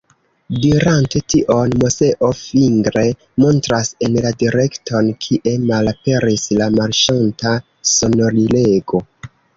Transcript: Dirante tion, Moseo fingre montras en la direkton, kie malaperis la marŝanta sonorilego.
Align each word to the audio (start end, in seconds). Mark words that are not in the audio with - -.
Dirante 0.61 1.19
tion, 1.33 1.73
Moseo 1.81 2.29
fingre 2.39 3.03
montras 3.43 3.91
en 4.07 4.17
la 4.25 4.31
direkton, 4.39 5.11
kie 5.27 5.53
malaperis 5.67 6.47
la 6.63 6.71
marŝanta 6.79 7.53
sonorilego. 7.95 9.05